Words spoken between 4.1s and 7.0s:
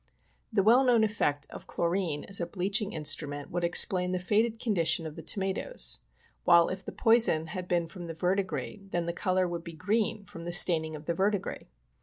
the faded condition of the tomatoes, while if the